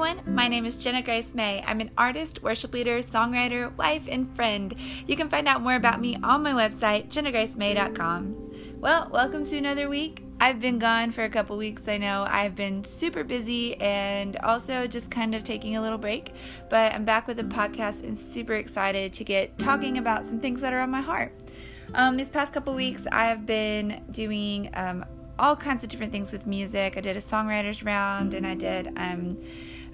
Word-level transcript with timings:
everyone. 0.00 0.34
My 0.34 0.48
name 0.48 0.64
is 0.64 0.78
Jenna 0.78 1.02
Grace 1.02 1.34
May. 1.34 1.62
I'm 1.66 1.78
an 1.82 1.90
artist, 1.98 2.42
worship 2.42 2.72
leader, 2.72 3.00
songwriter, 3.00 3.76
wife, 3.76 4.04
and 4.08 4.34
friend. 4.34 4.74
You 5.06 5.14
can 5.14 5.28
find 5.28 5.46
out 5.46 5.60
more 5.60 5.74
about 5.74 6.00
me 6.00 6.16
on 6.22 6.42
my 6.42 6.52
website, 6.52 7.10
jennagracemay.com. 7.10 8.80
Well, 8.80 9.10
welcome 9.12 9.44
to 9.44 9.58
another 9.58 9.90
week. 9.90 10.24
I've 10.40 10.58
been 10.58 10.78
gone 10.78 11.12
for 11.12 11.24
a 11.24 11.28
couple 11.28 11.58
weeks. 11.58 11.86
I 11.86 11.98
know 11.98 12.24
I've 12.26 12.56
been 12.56 12.82
super 12.82 13.24
busy 13.24 13.76
and 13.76 14.38
also 14.38 14.86
just 14.86 15.10
kind 15.10 15.34
of 15.34 15.44
taking 15.44 15.76
a 15.76 15.82
little 15.82 15.98
break, 15.98 16.32
but 16.70 16.94
I'm 16.94 17.04
back 17.04 17.26
with 17.26 17.36
the 17.36 17.44
podcast 17.44 18.02
and 18.02 18.18
super 18.18 18.54
excited 18.54 19.12
to 19.12 19.22
get 19.22 19.58
talking 19.58 19.98
about 19.98 20.24
some 20.24 20.40
things 20.40 20.62
that 20.62 20.72
are 20.72 20.80
on 20.80 20.88
my 20.88 21.02
heart. 21.02 21.34
Um, 21.92 22.16
these 22.16 22.30
past 22.30 22.54
couple 22.54 22.74
weeks, 22.74 23.06
I've 23.12 23.44
been 23.44 24.02
doing 24.12 24.70
um, 24.72 25.04
all 25.38 25.56
kinds 25.56 25.82
of 25.82 25.90
different 25.90 26.10
things 26.10 26.32
with 26.32 26.46
music. 26.46 26.96
I 26.96 27.02
did 27.02 27.18
a 27.18 27.20
songwriters 27.20 27.84
round 27.84 28.32
and 28.32 28.46
I 28.46 28.54
did 28.54 28.94
um, 28.96 29.36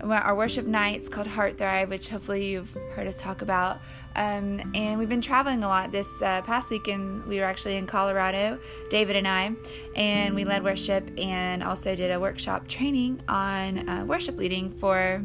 our 0.03 0.35
worship 0.35 0.67
nights 0.67 1.09
called 1.09 1.27
Heart 1.27 1.59
Thrive, 1.59 1.89
which 1.89 2.09
hopefully 2.09 2.47
you've 2.47 2.71
heard 2.95 3.07
us 3.07 3.17
talk 3.17 3.43
about. 3.43 3.81
Um, 4.15 4.61
and 4.75 4.99
we've 4.99 5.09
been 5.09 5.21
traveling 5.21 5.65
a 5.65 5.69
lot. 5.69 5.93
This 5.93 6.23
uh, 6.23 6.43
past 6.43 6.71
weekend, 6.71 7.25
we 7.27 7.39
were 7.39 7.45
actually 7.45 7.77
in 7.77 7.87
Colorado, 7.87 8.59
David 8.91 9.17
and 9.17 9.29
I, 9.29 9.53
and 9.95 10.35
we 10.35 10.45
led 10.45 10.63
worship 10.63 11.11
and 11.19 11.63
also 11.63 11.95
did 11.95 12.11
a 12.11 12.21
workshop 12.21 12.69
training 12.69 13.21
on 13.29 13.89
uh, 13.89 14.05
worship 14.05 14.37
leading 14.37 14.71
for 14.71 15.23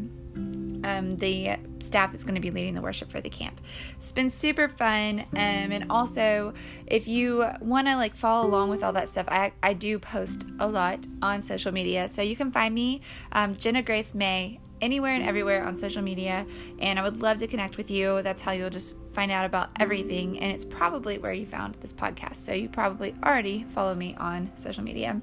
um, 0.84 1.12
the 1.12 1.56
staff 1.80 2.12
that's 2.12 2.24
going 2.24 2.36
to 2.36 2.42
be 2.42 2.52
leading 2.52 2.74
the 2.74 2.82
worship 2.82 3.12
for 3.12 3.22
the 3.22 3.30
camp. 3.30 3.60
It's 3.98 4.12
been 4.12 4.30
super 4.30 4.68
fun, 4.68 5.22
um, 5.32 5.72
and 5.72 5.86
also 5.90 6.54
if 6.88 7.08
you 7.08 7.46
want 7.62 7.88
to 7.88 7.96
like 7.96 8.16
follow 8.16 8.48
along 8.48 8.70
with 8.70 8.84
all 8.84 8.94
that 8.94 9.10
stuff, 9.10 9.28
I 9.30 9.52
I 9.64 9.74
do 9.74 10.00
post 10.00 10.46
a 10.60 10.68
lot 10.68 11.00
on 11.22 11.42
social 11.42 11.72
media, 11.72 12.10
so 12.10 12.22
you 12.22 12.36
can 12.36 12.52
find 12.52 12.74
me 12.74 13.02
um, 13.32 13.56
Jenna 13.56 13.82
Grace 13.82 14.14
May 14.14 14.60
anywhere 14.82 15.14
and 15.14 15.24
everywhere 15.24 15.64
on 15.64 15.76
social 15.76 16.02
media, 16.02 16.46
and 16.80 17.00
I 17.00 17.04
would 17.04 17.22
love 17.22 17.38
to 17.38 17.48
connect 17.48 17.78
with 17.78 17.92
you. 17.92 18.22
That's 18.22 18.42
how 18.42 18.52
you'll 18.52 18.70
just 18.72 18.96
find 19.14 19.32
out 19.32 19.46
about 19.46 19.70
everything, 19.80 20.40
and 20.40 20.52
it's 20.52 20.66
probably 20.66 21.18
where 21.20 21.34
you 21.34 21.46
found 21.46 21.76
this 21.76 21.94
podcast. 21.94 22.38
So 22.38 22.54
you 22.54 22.68
probably 22.68 23.16
already 23.24 23.64
follow 23.70 23.96
me 23.96 24.16
on 24.16 24.52
social 24.56 24.84
media. 24.84 25.22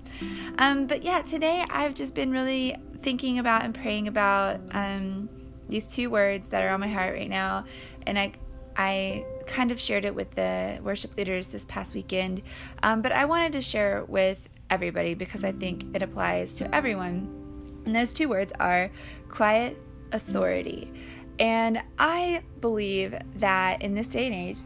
Um, 0.59 0.87
but 0.87 1.03
yeah, 1.03 1.22
today 1.22 1.65
I've 1.69 1.95
just 1.95 2.15
been 2.15 2.31
really 2.31 2.77
thinking 3.03 3.39
about 3.39 3.65
and 3.65 3.75
praying 3.75 4.09
about. 4.09 4.61
Um, 4.70 5.28
these 5.69 5.87
two 5.87 6.11
words 6.11 6.49
that 6.49 6.63
are 6.63 6.71
on 6.71 6.81
my 6.81 6.89
heart 6.89 7.15
right 7.15 7.31
now, 7.31 7.65
and 8.07 8.19
I 8.19 8.33
I 8.77 9.25
kind 9.47 9.73
of 9.73 9.81
shared 9.81 10.05
it 10.05 10.15
with 10.15 10.31
the 10.33 10.79
worship 10.83 11.17
leaders 11.17 11.49
this 11.49 11.65
past 11.65 11.95
weekend, 11.95 12.43
um, 12.83 13.03
but 13.03 13.11
I 13.11 13.25
wanted 13.25 13.53
to 13.53 13.61
share 13.61 13.99
it 13.99 14.09
with 14.09 14.49
everybody 14.71 15.15
because 15.15 15.43
I 15.43 15.53
think 15.53 15.85
it 15.97 16.03
applies 16.03 16.55
to 16.55 16.75
everyone. 16.75 17.35
And 17.87 17.97
those 17.97 18.13
two 18.13 18.29
words 18.29 18.53
are 18.61 18.91
quiet 19.29 19.77
authority. 20.13 20.93
And 21.41 21.83
I 21.99 22.43
believe 22.61 23.19
that 23.37 23.83
in 23.83 23.95
this 23.95 24.09
day 24.09 24.27
and 24.27 24.35
age, 24.35 24.59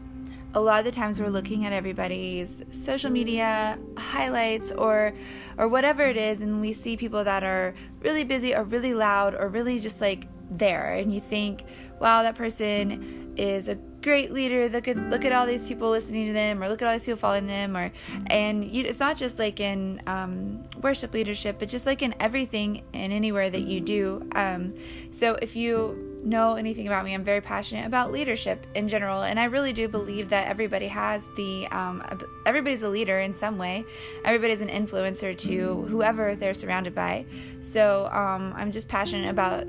a 0.55 0.59
lot 0.59 0.79
of 0.79 0.85
the 0.85 0.91
times 0.91 1.19
we're 1.19 1.29
looking 1.29 1.65
at 1.65 1.73
everybody's 1.73 2.63
social 2.71 3.09
media 3.09 3.77
highlights 3.97 4.71
or 4.71 5.13
or 5.57 5.67
whatever 5.67 6.03
it 6.03 6.17
is 6.17 6.43
and 6.43 6.61
we 6.61 6.71
see 6.71 6.95
people 6.95 7.23
that 7.23 7.43
are 7.43 7.73
really 8.01 8.23
busy 8.23 8.53
or 8.55 8.63
really 8.63 8.93
loud 8.93 9.33
or 9.33 9.47
really 9.47 9.79
just 9.79 9.99
like 9.99 10.27
there 10.51 10.93
and 10.93 11.13
you 11.13 11.21
think, 11.21 11.65
wow, 11.99 12.23
that 12.23 12.35
person 12.35 13.33
is 13.37 13.67
a 13.67 13.75
great 14.01 14.31
leader. 14.31 14.69
Look 14.69 14.87
at 14.87 14.97
look 14.97 15.25
at 15.25 15.31
all 15.31 15.45
these 15.45 15.67
people 15.67 15.89
listening 15.89 16.27
to 16.27 16.33
them, 16.33 16.61
or 16.61 16.69
look 16.69 16.81
at 16.81 16.87
all 16.87 16.93
these 16.93 17.05
people 17.05 17.17
following 17.17 17.47
them, 17.47 17.75
or 17.75 17.91
and 18.27 18.63
you, 18.63 18.83
it's 18.83 18.99
not 18.99 19.17
just 19.17 19.39
like 19.39 19.59
in 19.59 20.01
um, 20.05 20.63
worship 20.81 21.13
leadership, 21.13 21.57
but 21.57 21.69
just 21.69 21.85
like 21.85 22.01
in 22.01 22.13
everything 22.19 22.83
and 22.93 23.11
anywhere 23.11 23.49
that 23.49 23.61
you 23.61 23.79
do. 23.79 24.27
Um, 24.35 24.73
so 25.11 25.37
if 25.41 25.55
you 25.55 26.19
know 26.23 26.55
anything 26.55 26.87
about 26.87 27.03
me, 27.03 27.13
I'm 27.13 27.23
very 27.23 27.41
passionate 27.41 27.85
about 27.85 28.11
leadership 28.11 28.65
in 28.75 28.87
general, 28.87 29.23
and 29.23 29.39
I 29.39 29.45
really 29.45 29.73
do 29.73 29.87
believe 29.87 30.29
that 30.29 30.47
everybody 30.47 30.87
has 30.87 31.29
the 31.35 31.67
um, 31.67 32.03
everybody's 32.45 32.83
a 32.83 32.89
leader 32.89 33.19
in 33.19 33.33
some 33.33 33.57
way. 33.57 33.85
Everybody's 34.25 34.61
an 34.61 34.69
influencer 34.69 35.35
to 35.39 35.81
whoever 35.83 36.35
they're 36.35 36.53
surrounded 36.53 36.93
by. 36.93 37.25
So 37.61 38.07
um, 38.11 38.53
I'm 38.55 38.71
just 38.71 38.87
passionate 38.87 39.29
about 39.29 39.65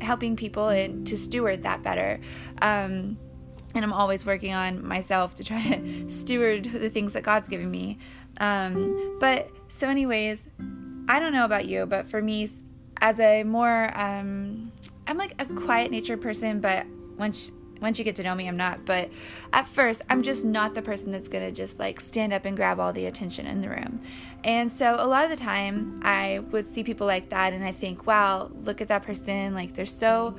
helping 0.00 0.36
people 0.36 0.68
and 0.68 1.06
to 1.06 1.16
steward 1.16 1.62
that 1.62 1.82
better. 1.82 2.20
Um, 2.62 3.18
and 3.74 3.84
I'm 3.84 3.92
always 3.92 4.26
working 4.26 4.52
on 4.52 4.84
myself 4.84 5.34
to 5.36 5.44
try 5.44 5.62
to 5.64 6.10
steward 6.10 6.64
the 6.64 6.90
things 6.90 7.12
that 7.12 7.22
God's 7.22 7.48
given 7.48 7.70
me. 7.70 7.98
Um, 8.38 9.18
but 9.20 9.50
so, 9.68 9.88
anyways, 9.88 10.50
I 11.08 11.18
don't 11.20 11.32
know 11.32 11.44
about 11.44 11.66
you, 11.66 11.86
but 11.86 12.08
for 12.08 12.22
me, 12.22 12.48
as 13.00 13.20
a 13.20 13.42
more, 13.44 13.90
um, 13.98 14.72
I'm 15.06 15.18
like 15.18 15.40
a 15.40 15.46
quiet 15.46 15.90
nature 15.90 16.16
person, 16.16 16.60
but 16.60 16.86
once 17.16 17.52
once 17.80 17.98
you 17.98 18.04
get 18.04 18.16
to 18.16 18.22
know 18.22 18.34
me, 18.34 18.48
I'm 18.48 18.56
not. 18.56 18.84
But 18.84 19.10
at 19.52 19.66
first, 19.66 20.02
I'm 20.08 20.22
just 20.22 20.44
not 20.44 20.74
the 20.74 20.82
person 20.82 21.12
that's 21.12 21.28
to 21.28 21.52
just 21.52 21.78
like 21.78 22.00
stand 22.00 22.32
up 22.32 22.44
and 22.44 22.56
grab 22.56 22.78
all 22.78 22.92
the 22.92 23.06
attention 23.06 23.46
in 23.46 23.60
the 23.60 23.68
room. 23.68 24.00
And 24.44 24.70
so 24.70 24.96
a 24.98 25.06
lot 25.06 25.24
of 25.24 25.30
the 25.30 25.36
time, 25.36 26.00
I 26.04 26.40
would 26.50 26.66
see 26.66 26.82
people 26.82 27.06
like 27.06 27.28
that 27.30 27.52
and 27.52 27.64
I 27.64 27.72
think, 27.72 28.06
wow, 28.06 28.50
look 28.62 28.80
at 28.80 28.88
that 28.88 29.02
person. 29.02 29.54
Like 29.54 29.74
they're 29.74 29.86
so 29.86 30.36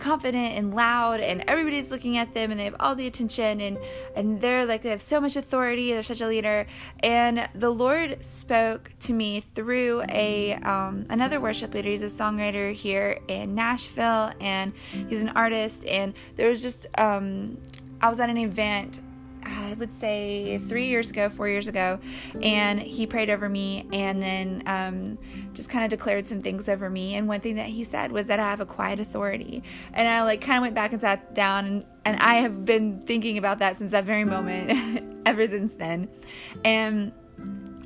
confident 0.00 0.56
and 0.56 0.74
loud 0.74 1.20
and 1.20 1.44
everybody's 1.46 1.90
looking 1.90 2.16
at 2.16 2.34
them 2.34 2.50
and 2.50 2.58
they 2.58 2.64
have 2.64 2.76
all 2.80 2.94
the 2.94 3.06
attention 3.06 3.60
and 3.60 3.78
and 4.16 4.40
they're 4.40 4.66
like 4.66 4.82
they 4.82 4.90
have 4.90 5.02
so 5.02 5.20
much 5.20 5.36
authority 5.36 5.92
they're 5.92 6.02
such 6.02 6.20
a 6.20 6.26
leader. 6.26 6.66
And 7.00 7.48
the 7.54 7.70
lord 7.70 8.24
spoke 8.24 8.90
to 9.00 9.12
me 9.12 9.40
through 9.40 10.02
a 10.08 10.54
um, 10.54 11.06
another 11.08 11.40
worship 11.40 11.74
leader. 11.74 11.90
He's 11.90 12.02
a 12.02 12.06
songwriter 12.06 12.72
here 12.72 13.18
in 13.28 13.54
nashville 13.54 14.32
and 14.40 14.72
he's 15.08 15.22
an 15.22 15.30
artist 15.30 15.86
and 15.86 16.14
there 16.36 16.48
was 16.48 16.62
just 16.62 16.86
um, 16.98 17.58
i 18.00 18.08
was 18.08 18.20
at 18.20 18.30
an 18.30 18.38
event 18.38 19.00
I 19.44 19.74
would 19.74 19.92
say 19.92 20.58
three 20.58 20.86
years 20.86 21.10
ago, 21.10 21.28
four 21.28 21.48
years 21.48 21.68
ago, 21.68 21.98
and 22.42 22.80
he 22.80 23.06
prayed 23.06 23.30
over 23.30 23.48
me 23.48 23.86
and 23.92 24.22
then 24.22 24.62
um, 24.66 25.18
just 25.54 25.70
kind 25.70 25.84
of 25.84 25.90
declared 25.90 26.26
some 26.26 26.42
things 26.42 26.68
over 26.68 26.90
me. 26.90 27.14
And 27.14 27.28
one 27.28 27.40
thing 27.40 27.56
that 27.56 27.66
he 27.66 27.84
said 27.84 28.12
was 28.12 28.26
that 28.26 28.40
I 28.40 28.44
have 28.44 28.60
a 28.60 28.66
quiet 28.66 29.00
authority. 29.00 29.62
And 29.92 30.08
I 30.08 30.22
like 30.22 30.40
kind 30.40 30.58
of 30.58 30.62
went 30.62 30.74
back 30.74 30.92
and 30.92 31.00
sat 31.00 31.34
down, 31.34 31.66
and, 31.66 31.84
and 32.04 32.16
I 32.20 32.36
have 32.36 32.64
been 32.64 33.02
thinking 33.06 33.38
about 33.38 33.58
that 33.60 33.76
since 33.76 33.92
that 33.92 34.04
very 34.04 34.24
moment, 34.24 35.22
ever 35.26 35.46
since 35.46 35.74
then. 35.74 36.08
And 36.64 37.12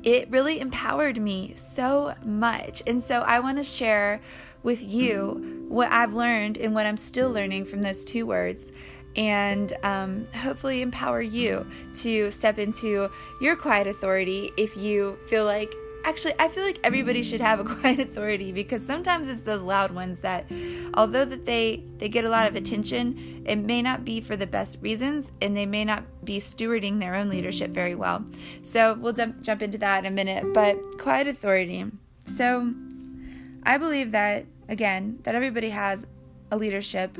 it 0.03 0.29
really 0.29 0.59
empowered 0.59 1.19
me 1.19 1.53
so 1.55 2.13
much. 2.23 2.83
And 2.85 3.01
so 3.01 3.21
I 3.21 3.39
want 3.39 3.57
to 3.57 3.63
share 3.63 4.21
with 4.61 4.83
you 4.83 5.65
what 5.67 5.91
I've 5.91 6.13
learned 6.13 6.57
and 6.57 6.73
what 6.73 6.85
I'm 6.85 6.97
still 6.97 7.31
learning 7.31 7.65
from 7.65 7.81
those 7.81 8.03
two 8.03 8.25
words 8.25 8.71
and 9.15 9.73
um, 9.83 10.25
hopefully 10.35 10.81
empower 10.81 11.21
you 11.21 11.65
to 11.93 12.29
step 12.31 12.59
into 12.59 13.09
your 13.39 13.55
quiet 13.55 13.87
authority 13.87 14.51
if 14.57 14.75
you 14.75 15.17
feel 15.27 15.45
like 15.45 15.73
actually 16.05 16.33
i 16.39 16.47
feel 16.47 16.63
like 16.63 16.79
everybody 16.83 17.23
should 17.23 17.41
have 17.41 17.59
a 17.59 17.63
quiet 17.75 17.99
authority 17.99 18.51
because 18.51 18.85
sometimes 18.85 19.27
it's 19.27 19.41
those 19.41 19.63
loud 19.63 19.91
ones 19.91 20.19
that 20.19 20.45
although 20.93 21.25
that 21.25 21.45
they 21.45 21.83
they 21.97 22.07
get 22.07 22.25
a 22.25 22.29
lot 22.29 22.47
of 22.47 22.55
attention 22.55 23.43
it 23.45 23.57
may 23.57 23.81
not 23.81 24.03
be 24.03 24.21
for 24.21 24.35
the 24.35 24.47
best 24.47 24.81
reasons 24.81 25.31
and 25.41 25.55
they 25.55 25.65
may 25.65 25.85
not 25.85 26.03
be 26.23 26.39
stewarding 26.39 26.99
their 26.99 27.15
own 27.15 27.29
leadership 27.29 27.69
very 27.69 27.93
well. 27.93 28.25
So 28.63 28.95
we'll 28.95 29.13
jump 29.13 29.41
jump 29.41 29.61
into 29.61 29.77
that 29.77 29.99
in 29.99 30.11
a 30.11 30.15
minute 30.15 30.53
but 30.53 30.81
quiet 30.97 31.27
authority. 31.27 31.85
So 32.25 32.73
i 33.63 33.77
believe 33.77 34.11
that 34.11 34.45
again 34.69 35.19
that 35.23 35.35
everybody 35.35 35.69
has 35.69 36.05
a 36.51 36.57
leadership 36.57 37.17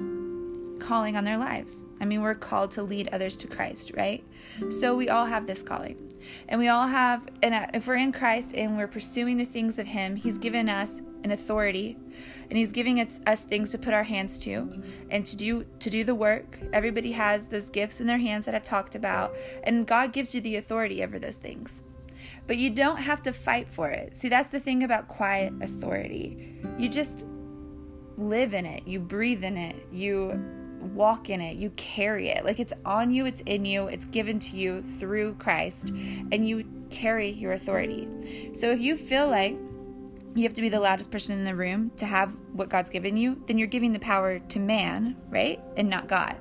calling 0.80 1.16
on 1.16 1.24
their 1.24 1.38
lives. 1.38 1.84
I 2.00 2.06
mean, 2.06 2.22
we're 2.22 2.36
called 2.36 2.72
to 2.72 2.84
lead 2.84 3.09
others 3.12 3.36
to 3.38 3.47
Christ, 3.47 3.91
right? 3.96 4.24
So 4.69 4.96
we 4.96 5.09
all 5.09 5.25
have 5.25 5.47
this 5.47 5.63
calling. 5.63 6.12
And 6.47 6.59
we 6.59 6.68
all 6.68 6.88
have, 6.88 7.28
and 7.44 7.53
uh, 7.53 7.68
if 7.74 7.88
we're 7.88 7.96
in 7.96 8.12
Christ 8.12 8.56
and 8.56 8.78
we're 8.78 8.88
pursuing 8.88 9.38
the 9.38 9.45
things 9.45 9.77
of 9.77 9.86
Him, 9.86 10.16
He's 10.16 10.38
given 10.38 10.69
us 10.69 11.01
an 11.25 11.31
authority 11.31 11.98
and 12.50 12.57
he's 12.57 12.72
giving 12.72 13.00
us, 13.00 13.19
us 13.25 13.44
things 13.44 13.72
to 13.72 13.80
put 13.80 13.94
our 13.94 14.04
hands 14.04 14.38
to 14.38 14.81
and 15.10 15.25
to 15.25 15.36
do 15.36 15.66
to 15.80 15.89
do 15.89 16.04
the 16.04 16.13
work 16.13 16.60
everybody 16.72 17.12
has 17.12 17.48
those 17.48 17.69
gifts 17.69 18.00
in 18.00 18.06
their 18.06 18.19
hands 18.19 18.45
that 18.45 18.54
i've 18.54 18.63
talked 18.63 18.94
about 18.94 19.36
and 19.63 19.88
god 19.88 20.13
gives 20.13 20.36
you 20.36 20.39
the 20.39 20.56
authority 20.56 21.04
over 21.04 21.18
those 21.18 21.38
things 21.38 21.83
but 22.45 22.57
you 22.57 22.69
don't 22.69 22.98
have 22.98 23.24
to 23.24 23.33
fight 23.33 23.68
for 23.68 23.89
it 23.89 24.16
see 24.16 24.30
that's 24.30 24.50
the 24.50 24.60
thing 24.60 24.83
about 24.83 25.07
quiet 25.07 25.51
authority 25.62 26.56
you 26.78 26.88
just 26.88 27.25
live 28.18 28.54
in 28.54 28.66
it 28.66 28.88
you 28.88 29.00
breathe 29.00 29.44
in 29.44 29.57
it 29.57 29.75
you 29.92 30.39
walk 30.85 31.29
in 31.29 31.41
it, 31.41 31.57
you 31.57 31.71
carry 31.71 32.29
it. 32.29 32.45
Like 32.45 32.59
it's 32.59 32.73
on 32.85 33.11
you, 33.11 33.25
it's 33.25 33.41
in 33.41 33.65
you, 33.65 33.87
it's 33.87 34.05
given 34.05 34.39
to 34.39 34.55
you 34.55 34.81
through 34.81 35.35
Christ, 35.35 35.89
and 35.89 36.47
you 36.47 36.65
carry 36.89 37.29
your 37.29 37.53
authority. 37.53 38.07
So 38.53 38.71
if 38.71 38.79
you 38.79 38.97
feel 38.97 39.27
like 39.27 39.57
you 40.35 40.43
have 40.43 40.53
to 40.53 40.61
be 40.61 40.69
the 40.69 40.79
loudest 40.79 41.11
person 41.11 41.37
in 41.37 41.45
the 41.45 41.55
room 41.55 41.91
to 41.97 42.05
have 42.05 42.35
what 42.53 42.69
God's 42.69 42.89
given 42.89 43.15
you, 43.15 43.41
then 43.47 43.57
you're 43.57 43.67
giving 43.67 43.93
the 43.93 43.99
power 43.99 44.39
to 44.39 44.59
man, 44.59 45.15
right? 45.29 45.61
And 45.77 45.89
not 45.89 46.07
God. 46.07 46.35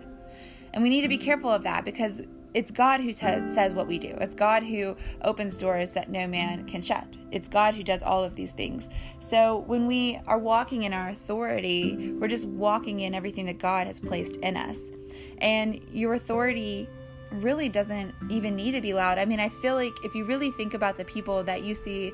And 0.73 0.82
we 0.82 0.88
need 0.88 1.02
to 1.02 1.08
be 1.08 1.19
careful 1.19 1.50
of 1.50 1.62
that 1.62 1.85
because 1.85 2.20
it's 2.55 2.71
God 2.71 3.01
who 3.01 3.12
t- 3.12 3.47
says 3.47 3.75
what 3.75 3.89
we 3.89 3.99
do. 3.99 4.17
It's 4.21 4.35
God 4.35 4.62
who 4.62 4.97
opens 5.23 5.59
doors 5.59 5.93
that 5.95 6.09
no 6.09 6.27
man 6.29 6.67
can 6.67 6.81
shut. 6.81 7.17
It's 7.33 7.49
God 7.49 7.75
who 7.75 7.83
does 7.83 8.03
all 8.03 8.23
of 8.23 8.37
these 8.37 8.53
things. 8.53 8.89
So 9.19 9.65
when 9.67 9.89
we 9.89 10.21
are 10.29 10.39
walking 10.39 10.85
in 10.85 10.93
our 10.93 11.09
authority, 11.09 12.12
we're 12.12 12.29
just 12.29 12.47
walking 12.47 13.01
in 13.01 13.12
everything 13.12 13.47
that 13.47 13.59
God 13.59 13.89
has 13.89 13.99
placed 13.99 14.37
in 14.37 14.56
us. 14.56 14.91
And 15.39 15.81
your 15.93 16.15
authority 16.15 16.89
really 17.33 17.69
doesn't 17.69 18.15
even 18.31 18.55
need 18.55 18.73
to 18.73 18.81
be 18.81 18.95
loud. 18.95 19.19
I 19.19 19.25
mean, 19.25 19.41
I 19.41 19.49
feel 19.49 19.75
like 19.75 19.93
if 20.05 20.15
you 20.15 20.25
really 20.25 20.53
think 20.53 20.75
about 20.75 20.97
the 20.97 21.05
people 21.05 21.43
that 21.43 21.65
you 21.65 21.75
see 21.75 22.12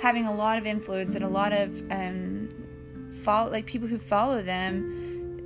having 0.00 0.26
a 0.26 0.32
lot 0.32 0.56
of 0.56 0.66
influence 0.66 1.16
and 1.16 1.24
a 1.24 1.28
lot 1.28 1.52
of 1.52 1.82
um, 1.90 2.48
follow, 3.24 3.50
like 3.50 3.66
people 3.66 3.88
who 3.88 3.98
follow 3.98 4.40
them, 4.40 4.99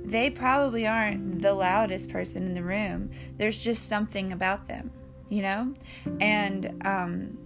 they 0.05 0.29
probably 0.29 0.85
aren't 0.85 1.41
the 1.41 1.53
loudest 1.53 2.09
person 2.09 2.45
in 2.45 2.53
the 2.53 2.63
room. 2.63 3.09
There's 3.37 3.63
just 3.63 3.87
something 3.87 4.31
about 4.31 4.67
them, 4.67 4.91
you 5.29 5.41
know? 5.41 5.73
And 6.19 6.81
um, 6.85 7.37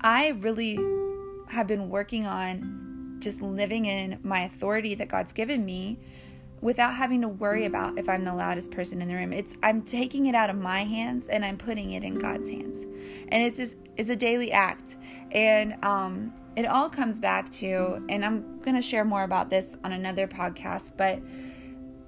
I 0.00 0.30
really 0.40 0.78
have 1.48 1.66
been 1.66 1.90
working 1.90 2.26
on 2.26 3.16
just 3.20 3.42
living 3.42 3.86
in 3.86 4.20
my 4.22 4.44
authority 4.44 4.94
that 4.94 5.08
God's 5.08 5.32
given 5.32 5.64
me 5.64 5.98
without 6.60 6.94
having 6.94 7.20
to 7.22 7.28
worry 7.28 7.64
about 7.64 7.98
if 7.98 8.08
I'm 8.08 8.24
the 8.24 8.34
loudest 8.34 8.70
person 8.70 9.02
in 9.02 9.08
the 9.08 9.14
room. 9.14 9.32
It's 9.32 9.56
I'm 9.62 9.82
taking 9.82 10.26
it 10.26 10.34
out 10.34 10.50
of 10.50 10.56
my 10.56 10.84
hands 10.84 11.28
and 11.28 11.44
I'm 11.44 11.56
putting 11.56 11.92
it 11.92 12.02
in 12.02 12.14
God's 12.14 12.48
hands. 12.48 12.82
And 13.28 13.42
it's 13.42 13.56
just 13.56 13.78
it's 13.96 14.08
a 14.08 14.16
daily 14.16 14.52
act. 14.52 14.96
And 15.32 15.82
um 15.84 16.32
it 16.56 16.66
all 16.66 16.88
comes 16.88 17.18
back 17.18 17.50
to 17.50 18.04
and 18.08 18.24
I'm 18.24 18.60
going 18.60 18.74
to 18.74 18.82
share 18.82 19.04
more 19.04 19.22
about 19.22 19.50
this 19.50 19.76
on 19.84 19.92
another 19.92 20.26
podcast, 20.26 20.92
but 20.96 21.20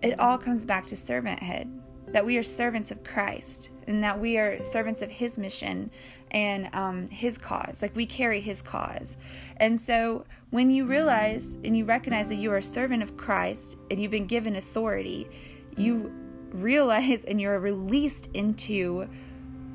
it 0.03 0.19
all 0.21 0.39
comes 0.39 0.65
back 0.65 0.87
to 0.87 0.95
servanthood 0.95 1.79
that 2.12 2.25
we 2.25 2.39
are 2.39 2.43
servants 2.43 2.91
of 2.91 3.05
Christ 3.05 3.71
and 3.87 4.03
that 4.03 4.19
we 4.19 4.39
are 4.39 4.62
servants 4.65 5.03
of 5.03 5.11
His 5.11 5.39
mission 5.39 5.91
and 6.31 6.69
um, 6.75 7.06
His 7.09 7.39
cause. 7.39 7.83
Like 7.83 7.95
we 7.95 8.06
carry 8.06 8.41
His 8.41 8.62
cause. 8.62 9.17
And 9.59 9.79
so 9.81 10.25
when 10.50 10.71
you 10.71 10.87
realize 10.87 11.59
and 11.65 11.77
you 11.77 11.85
recognize 11.85 12.29
that 12.29 12.37
you 12.37 12.53
are 12.53 12.59
a 12.59 12.62
servant 12.62 13.03
of 13.03 13.17
Christ 13.17 13.77
and 13.91 14.00
you've 14.00 14.11
been 14.11 14.27
given 14.27 14.56
authority, 14.56 15.29
you 15.77 16.12
realize 16.50 17.25
and 17.25 17.41
you're 17.41 17.61
released 17.61 18.29
into 18.35 19.09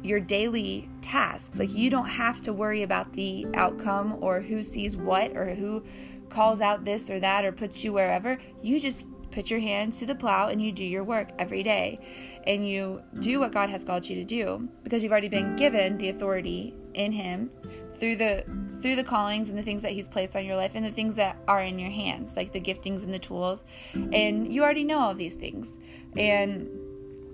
your 0.01 0.19
daily 0.19 0.89
tasks. 1.01 1.59
Like 1.59 1.71
you 1.71 1.89
don't 1.89 2.09
have 2.09 2.41
to 2.41 2.53
worry 2.53 2.83
about 2.83 3.13
the 3.13 3.47
outcome 3.53 4.17
or 4.21 4.41
who 4.41 4.61
sees 4.63 4.97
what 4.97 5.35
or 5.37 5.53
who 5.53 5.83
calls 6.29 6.61
out 6.61 6.83
this 6.83 7.09
or 7.09 7.19
that 7.19 7.45
or 7.45 7.51
puts 7.51 7.83
you 7.83 7.93
wherever. 7.93 8.37
You 8.61 8.79
just 8.79 9.07
put 9.33 9.49
your 9.49 9.59
hands 9.59 9.99
to 9.99 10.05
the 10.05 10.15
plow 10.15 10.47
and 10.47 10.61
you 10.61 10.71
do 10.71 10.83
your 10.83 11.03
work 11.03 11.29
every 11.39 11.63
day. 11.63 11.99
And 12.45 12.67
you 12.67 13.01
do 13.19 13.39
what 13.39 13.51
God 13.51 13.69
has 13.69 13.83
called 13.83 14.07
you 14.07 14.15
to 14.17 14.25
do 14.25 14.67
because 14.83 15.01
you've 15.01 15.11
already 15.11 15.29
been 15.29 15.55
given 15.55 15.97
the 15.97 16.09
authority 16.09 16.73
in 16.93 17.11
him 17.11 17.49
through 17.95 18.17
the 18.17 18.43
through 18.81 18.95
the 18.95 19.03
callings 19.03 19.49
and 19.49 19.57
the 19.57 19.63
things 19.63 19.81
that 19.81 19.93
he's 19.93 20.09
placed 20.09 20.35
on 20.35 20.43
your 20.43 20.57
life 20.57 20.73
and 20.75 20.85
the 20.85 20.91
things 20.91 21.15
that 21.15 21.37
are 21.47 21.61
in 21.61 21.79
your 21.79 21.89
hands 21.89 22.35
like 22.35 22.51
the 22.51 22.59
giftings 22.59 23.03
and 23.03 23.13
the 23.13 23.19
tools. 23.19 23.63
And 23.93 24.53
you 24.53 24.61
already 24.61 24.83
know 24.83 24.99
all 24.99 25.15
these 25.15 25.35
things. 25.35 25.77
And 26.17 26.67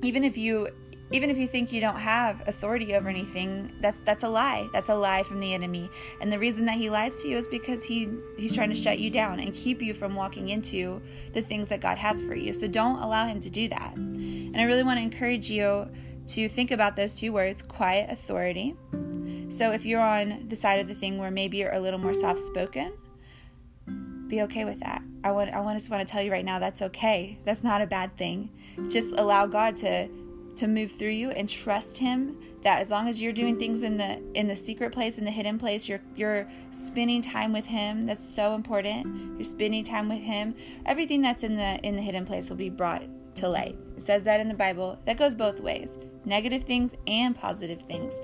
even 0.03 0.23
if 0.23 0.37
you 0.37 0.69
even 1.11 1.29
if 1.29 1.37
you 1.37 1.47
think 1.47 1.71
you 1.71 1.81
don't 1.81 1.97
have 1.97 2.47
authority 2.47 2.95
over 2.95 3.09
anything 3.09 3.73
that's 3.81 3.99
that's 4.01 4.23
a 4.23 4.29
lie. 4.29 4.67
That's 4.73 4.89
a 4.89 4.95
lie 4.95 5.23
from 5.23 5.39
the 5.39 5.53
enemy. 5.53 5.89
And 6.21 6.31
the 6.31 6.39
reason 6.39 6.65
that 6.65 6.75
he 6.75 6.89
lies 6.89 7.21
to 7.21 7.27
you 7.27 7.37
is 7.37 7.47
because 7.47 7.83
he 7.83 8.09
he's 8.37 8.53
trying 8.53 8.69
to 8.69 8.75
shut 8.75 8.99
you 8.99 9.09
down 9.09 9.39
and 9.39 9.53
keep 9.53 9.81
you 9.81 9.93
from 9.93 10.15
walking 10.15 10.49
into 10.49 11.01
the 11.33 11.41
things 11.41 11.69
that 11.69 11.81
god 11.81 11.97
has 11.97 12.21
for 12.21 12.35
you. 12.35 12.53
So 12.53 12.67
don't 12.67 12.99
allow 12.99 13.25
him 13.25 13.39
to 13.41 13.49
do 13.49 13.67
that. 13.69 13.95
And 13.95 14.57
i 14.57 14.63
really 14.63 14.83
want 14.83 14.97
to 14.97 15.03
encourage 15.03 15.49
you 15.49 15.89
to 16.27 16.47
think 16.47 16.71
about 16.71 16.95
those 16.95 17.15
two 17.15 17.33
words 17.33 17.61
quiet 17.61 18.09
authority. 18.11 18.75
So 19.49 19.71
if 19.71 19.85
you're 19.85 20.01
on 20.01 20.45
the 20.47 20.55
side 20.55 20.79
of 20.79 20.87
the 20.87 20.93
thing 20.93 21.17
where 21.17 21.31
maybe 21.31 21.57
you're 21.57 21.73
a 21.73 21.79
little 21.79 21.99
more 21.99 22.13
soft 22.13 22.39
spoken 22.39 22.93
be 24.29 24.43
okay 24.43 24.63
with 24.63 24.79
that. 24.81 25.01
I 25.23 25.31
want 25.31 25.49
i 25.49 25.53
to 25.53 25.61
want 25.61 25.79
to 25.79 26.05
tell 26.05 26.21
you 26.21 26.31
right 26.31 26.45
now 26.45 26.59
that's 26.59 26.81
okay. 26.83 27.39
That's 27.43 27.63
not 27.63 27.81
a 27.81 27.87
bad 27.87 28.15
thing. 28.15 28.51
Just 28.87 29.13
allow 29.17 29.47
god 29.47 29.75
to 29.77 30.07
to 30.59 30.67
move 30.67 30.91
through 30.91 31.09
you 31.09 31.31
and 31.31 31.47
trust 31.47 31.97
him 31.97 32.37
that 32.61 32.79
as 32.79 32.91
long 32.91 33.07
as 33.07 33.21
you're 33.21 33.33
doing 33.33 33.57
things 33.57 33.83
in 33.83 33.97
the 33.97 34.21
in 34.33 34.47
the 34.47 34.55
secret 34.55 34.91
place 34.91 35.17
in 35.17 35.25
the 35.25 35.31
hidden 35.31 35.57
place 35.57 35.87
you're 35.87 36.01
you're 36.15 36.47
spending 36.71 37.21
time 37.21 37.53
with 37.53 37.65
him. 37.65 38.05
That's 38.05 38.23
so 38.23 38.53
important. 38.53 39.35
You're 39.35 39.43
spending 39.43 39.83
time 39.83 40.09
with 40.09 40.19
him. 40.19 40.55
Everything 40.85 41.21
that's 41.21 41.43
in 41.43 41.55
the 41.55 41.79
in 41.83 41.95
the 41.95 42.01
hidden 42.01 42.25
place 42.25 42.49
will 42.49 42.57
be 42.57 42.69
brought 42.69 43.03
to 43.35 43.47
light. 43.47 43.77
It 43.95 44.01
says 44.01 44.23
that 44.25 44.39
in 44.39 44.47
the 44.47 44.53
bible. 44.53 44.99
That 45.05 45.17
goes 45.17 45.35
both 45.35 45.59
ways 45.59 45.97
negative 46.25 46.63
things 46.63 46.93
and 47.07 47.35
positive 47.35 47.81
things. 47.83 48.19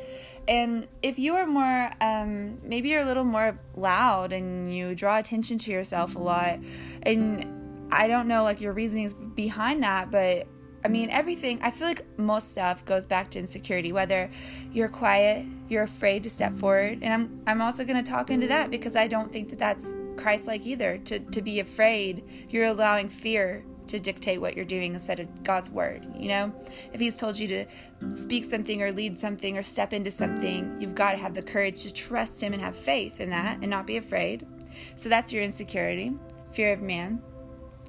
And 0.47 0.88
if 1.01 1.17
you 1.17 1.35
are 1.35 1.47
more 1.47 1.91
um, 2.01 2.59
maybe 2.61 2.89
you're 2.89 3.01
a 3.01 3.05
little 3.05 3.23
more 3.23 3.57
loud 3.75 4.33
and 4.33 4.75
you 4.75 4.93
draw 4.95 5.17
attention 5.17 5.57
to 5.59 5.71
yourself 5.71 6.15
a 6.15 6.19
lot 6.19 6.59
and 7.03 7.47
i 7.91 8.07
don't 8.07 8.27
know 8.27 8.41
like 8.41 8.59
your 8.59 8.73
reasonings 8.73 9.13
behind 9.13 9.83
that 9.83 10.09
but 10.09 10.47
I 10.85 10.87
mean, 10.87 11.09
everything, 11.09 11.59
I 11.63 11.71
feel 11.71 11.87
like 11.87 12.05
most 12.19 12.51
stuff 12.51 12.85
goes 12.85 13.07
back 13.07 13.31
to 13.31 13.39
insecurity, 13.39 13.91
whether 13.91 14.29
you're 14.71 14.87
quiet, 14.87 15.47
you're 15.67 15.81
afraid 15.81 16.21
to 16.23 16.29
step 16.29 16.53
forward. 16.53 16.99
And 17.01 17.11
I'm, 17.11 17.41
I'm 17.47 17.59
also 17.59 17.83
going 17.83 18.01
to 18.01 18.07
talk 18.07 18.29
into 18.29 18.45
that 18.47 18.69
because 18.69 18.95
I 18.95 19.07
don't 19.07 19.31
think 19.31 19.49
that 19.49 19.57
that's 19.57 19.95
Christ 20.15 20.45
like 20.45 20.63
either. 20.67 20.99
To, 20.99 21.19
to 21.19 21.41
be 21.41 21.59
afraid, 21.59 22.23
you're 22.49 22.65
allowing 22.65 23.09
fear 23.09 23.65
to 23.87 23.99
dictate 23.99 24.39
what 24.39 24.55
you're 24.55 24.63
doing 24.63 24.93
instead 24.93 25.19
of 25.19 25.43
God's 25.43 25.71
word. 25.71 26.05
You 26.15 26.27
know, 26.27 26.53
if 26.93 26.99
He's 26.99 27.15
told 27.15 27.39
you 27.39 27.47
to 27.47 27.65
speak 28.13 28.45
something 28.45 28.83
or 28.83 28.91
lead 28.91 29.17
something 29.17 29.57
or 29.57 29.63
step 29.63 29.91
into 29.91 30.11
something, 30.11 30.79
you've 30.79 30.93
got 30.93 31.13
to 31.13 31.17
have 31.17 31.33
the 31.33 31.41
courage 31.41 31.81
to 31.81 31.91
trust 31.91 32.43
Him 32.43 32.53
and 32.53 32.61
have 32.61 32.75
faith 32.75 33.19
in 33.19 33.31
that 33.31 33.57
and 33.61 33.71
not 33.71 33.88
be 33.88 33.97
afraid. 33.97 34.45
So 34.95 35.09
that's 35.09 35.33
your 35.33 35.41
insecurity, 35.41 36.13
fear 36.51 36.73
of 36.73 36.83
man. 36.83 37.23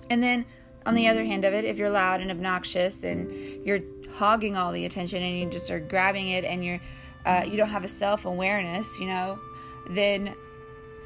And 0.08 0.22
then 0.22 0.46
on 0.86 0.94
the 0.94 1.08
other 1.08 1.24
hand 1.24 1.44
of 1.44 1.52
it, 1.52 1.64
if 1.64 1.76
you're 1.76 1.90
loud 1.90 2.20
and 2.20 2.30
obnoxious 2.30 3.02
and 3.02 3.30
you're 3.66 3.80
hogging 4.12 4.56
all 4.56 4.72
the 4.72 4.84
attention 4.84 5.20
and 5.20 5.38
you 5.38 5.50
just 5.50 5.70
are 5.70 5.80
grabbing 5.80 6.28
it 6.28 6.44
and 6.44 6.64
you're 6.64 6.80
uh, 7.26 7.42
you 7.44 7.56
don't 7.56 7.68
have 7.68 7.82
a 7.82 7.88
self 7.88 8.24
awareness, 8.24 9.00
you 9.00 9.06
know, 9.06 9.38
then 9.90 10.32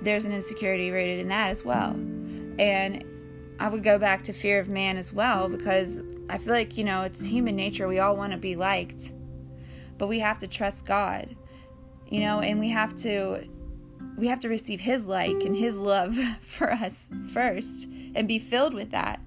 there's 0.02 0.26
an 0.26 0.32
insecurity 0.32 0.90
rooted 0.90 1.18
in 1.18 1.28
that 1.28 1.48
as 1.48 1.64
well. 1.64 1.92
And 2.58 3.02
I 3.58 3.68
would 3.68 3.82
go 3.82 3.98
back 3.98 4.22
to 4.24 4.34
fear 4.34 4.60
of 4.60 4.68
man 4.68 4.98
as 4.98 5.14
well 5.14 5.48
because 5.48 6.02
I 6.28 6.36
feel 6.36 6.52
like, 6.52 6.76
you 6.76 6.84
know, 6.84 7.02
it's 7.02 7.24
human 7.24 7.56
nature. 7.56 7.88
We 7.88 8.00
all 8.00 8.16
want 8.16 8.32
to 8.32 8.38
be 8.38 8.54
liked, 8.54 9.14
but 9.96 10.08
we 10.08 10.18
have 10.18 10.38
to 10.40 10.46
trust 10.46 10.84
God, 10.84 11.34
you 12.06 12.20
know, 12.20 12.40
and 12.40 12.60
we 12.60 12.68
have 12.68 12.94
to. 12.96 13.48
We 14.18 14.26
have 14.26 14.40
to 14.40 14.50
receive 14.50 14.80
His 14.80 15.06
like 15.06 15.44
and 15.44 15.56
His 15.56 15.78
love 15.78 16.18
for 16.42 16.70
us 16.70 17.08
first 17.32 17.88
and 18.14 18.28
be 18.28 18.38
filled 18.38 18.74
with 18.74 18.90
that 18.90 19.20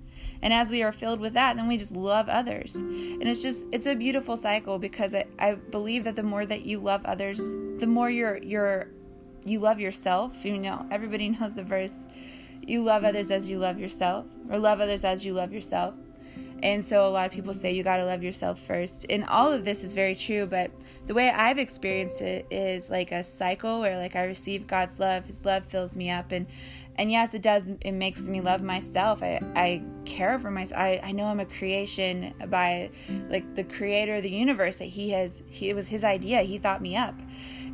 and 0.43 0.51
as 0.51 0.69
we 0.69 0.83
are 0.83 0.91
filled 0.91 1.21
with 1.21 1.33
that, 1.33 1.55
then 1.55 1.69
we 1.69 1.77
just 1.77 1.95
love 1.95 2.27
others. 2.27 2.75
And 2.75 3.23
it's 3.23 3.41
just 3.41 3.65
it's 3.71 3.85
a 3.85 3.95
beautiful 3.95 4.35
cycle 4.35 4.77
because 4.77 5.15
I, 5.15 5.25
I 5.39 5.55
believe 5.55 6.03
that 6.03 6.17
the 6.17 6.23
more 6.23 6.45
that 6.45 6.65
you 6.65 6.79
love 6.79 7.01
others, 7.05 7.39
the 7.79 7.87
more 7.87 8.09
you're 8.09 8.37
you're 8.43 8.89
you 9.45 9.59
love 9.59 9.79
yourself. 9.79 10.43
You 10.43 10.57
know, 10.57 10.85
everybody 10.91 11.29
knows 11.39 11.53
the 11.53 11.63
verse, 11.63 12.05
you 12.61 12.83
love 12.83 13.05
others 13.05 13.31
as 13.31 13.49
you 13.49 13.57
love 13.57 13.79
yourself, 13.79 14.25
or 14.49 14.59
love 14.59 14.81
others 14.81 15.05
as 15.05 15.25
you 15.25 15.31
love 15.31 15.53
yourself. 15.53 15.95
And 16.61 16.83
so 16.83 17.05
a 17.05 17.07
lot 17.07 17.25
of 17.25 17.31
people 17.31 17.53
say 17.53 17.73
you 17.73 17.83
got 17.83 17.97
to 17.97 18.05
love 18.05 18.21
yourself 18.21 18.59
first. 18.59 19.05
And 19.09 19.23
all 19.25 19.51
of 19.51 19.63
this 19.63 19.83
is 19.83 19.93
very 19.93 20.15
true, 20.15 20.45
but 20.45 20.71
the 21.07 21.13
way 21.13 21.29
I've 21.29 21.57
experienced 21.57 22.21
it 22.21 22.47
is 22.51 22.89
like 22.89 23.11
a 23.11 23.23
cycle 23.23 23.79
where 23.79 23.97
like 23.97 24.15
I 24.17 24.25
receive 24.25 24.67
God's 24.67 24.99
love, 24.99 25.25
his 25.25 25.43
love 25.43 25.65
fills 25.65 25.95
me 25.95 26.09
up 26.09 26.31
and 26.31 26.47
and 26.97 27.11
yes 27.11 27.33
it 27.33 27.41
does 27.41 27.71
it 27.81 27.91
makes 27.91 28.21
me 28.21 28.41
love 28.41 28.61
myself. 28.61 29.23
I, 29.23 29.39
I 29.55 29.83
care 30.05 30.37
for 30.39 30.51
myself. 30.51 30.79
I, 30.79 30.99
I 31.03 31.11
know 31.11 31.25
i'm 31.25 31.39
a 31.39 31.45
creation 31.45 32.33
by 32.47 32.91
like 33.29 33.55
the 33.55 33.63
creator 33.63 34.15
of 34.15 34.23
the 34.23 34.29
universe 34.29 34.77
that 34.77 34.85
he 34.85 35.11
has 35.11 35.41
he 35.47 35.69
it 35.69 35.75
was 35.75 35.87
his 35.87 36.03
idea. 36.03 36.41
He 36.41 36.57
thought 36.57 36.81
me 36.81 36.95
up 36.95 37.19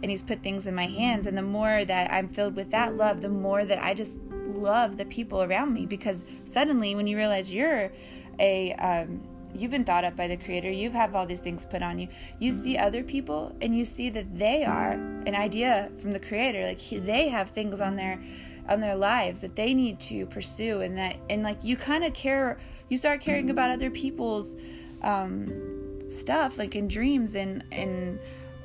and 0.02 0.10
he's 0.10 0.24
put 0.24 0.42
things 0.42 0.68
in 0.68 0.76
my 0.76 0.88
hands. 0.88 1.28
And 1.28 1.38
the 1.38 1.44
more 1.44 1.86
that 1.86 2.12
i'm 2.12 2.30
filled 2.30 2.56
with 2.56 2.72
that 2.72 2.96
love 2.96 3.22
the 3.22 3.30
more 3.30 3.66
that 3.66 3.84
i 3.84 3.94
just 3.94 4.18
love 4.48 4.98
the 4.98 5.06
people 5.06 5.44
around 5.44 5.74
me. 5.74 5.86
Because 5.86 6.26
suddenly 6.46 6.96
when 6.96 7.08
you 7.08 7.18
realize 7.18 7.54
you're 7.54 7.92
a 8.40 8.74
um, 8.74 9.22
you've 9.54 9.72
been 9.72 9.84
thought 9.84 10.04
up 10.04 10.16
by 10.16 10.28
the 10.28 10.38
creator 10.38 10.70
you 10.70 10.92
have 10.92 11.16
all 11.16 11.26
these 11.26 11.40
things 11.40 11.66
put 11.66 11.82
on 11.82 11.98
you 11.98 12.08
you 12.38 12.52
see 12.52 12.78
other 12.78 13.04
people 13.04 13.56
and 13.62 13.76
you 13.76 13.84
see 13.84 14.08
that 14.08 14.38
they 14.38 14.64
are 14.64 14.92
an 14.92 15.36
idea 15.36 15.92
from 16.00 16.12
the 16.12 16.20
creator. 16.20 16.66
Like 16.66 16.80
he, 16.80 16.98
they 16.98 17.28
have 17.30 17.52
things 17.52 17.80
on 17.80 17.96
their 17.96 18.22
on 18.70 18.80
their 18.80 18.96
lives 18.96 19.42
that 19.42 19.56
they 19.56 19.74
need 19.74 20.00
to 20.00 20.26
pursue 20.28 20.82
and 20.82 20.98
that 20.98 21.16
and 21.30 21.44
like 21.44 21.64
you 21.64 21.76
kind 21.76 22.04
of 22.04 22.14
care 22.14 22.58
you 22.88 22.98
start 22.98 23.20
caring 23.20 23.50
about 23.50 23.72
other 23.72 23.90
people's 23.90 24.56
um, 25.02 26.10
stuff 26.10 26.58
like 26.58 26.76
in 26.76 26.88
dreams 26.88 27.36
and 27.36 27.64
and 27.72 28.20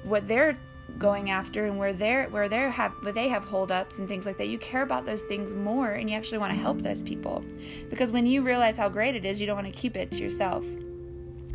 what 0.04 0.26
they're 0.28 0.58
going 0.98 1.30
after 1.30 1.66
and 1.66 1.78
where 1.78 1.92
they're 1.92 2.28
where 2.28 2.48
they 2.48 2.58
have 2.70 2.92
where 3.00 3.12
they 3.12 3.28
have 3.28 3.44
holdups 3.44 3.98
and 3.98 4.08
things 4.08 4.26
like 4.26 4.38
that. 4.38 4.48
You 4.48 4.58
care 4.58 4.82
about 4.82 5.06
those 5.06 5.22
things 5.22 5.52
more 5.52 5.92
and 5.92 6.08
you 6.08 6.16
actually 6.16 6.38
want 6.38 6.52
to 6.52 6.58
help 6.58 6.80
those 6.82 7.02
people. 7.02 7.44
Because 7.90 8.12
when 8.12 8.26
you 8.26 8.42
realize 8.42 8.76
how 8.76 8.88
great 8.88 9.14
it 9.14 9.24
is 9.24 9.40
you 9.40 9.46
don't 9.46 9.56
want 9.56 9.66
to 9.66 9.72
keep 9.72 9.96
it 9.96 10.10
to 10.12 10.22
yourself. 10.22 10.64